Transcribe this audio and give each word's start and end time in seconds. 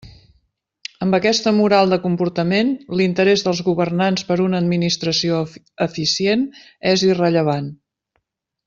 Amb 1.05 1.17
aquesta 1.17 1.53
«moral» 1.57 1.93
de 1.95 1.99
comportament, 2.05 2.71
l'interés 3.01 3.45
dels 3.49 3.61
governants 3.69 4.25
per 4.31 4.41
una 4.47 4.63
administració 4.65 5.45
eficient 5.89 6.51
és 6.97 7.07
irrellevant. 7.13 7.71